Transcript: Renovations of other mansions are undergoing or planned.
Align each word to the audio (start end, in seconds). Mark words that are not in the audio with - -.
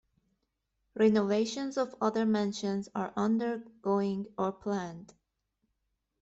Renovations 0.95 1.77
of 1.77 1.93
other 2.01 2.25
mansions 2.25 2.89
are 2.95 3.13
undergoing 3.15 4.25
or 4.35 4.51
planned. 4.51 5.13